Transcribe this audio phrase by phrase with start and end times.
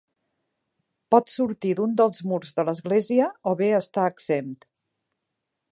[1.15, 4.69] Pot sortir d'un dels murs de l'església o bé estar exempt.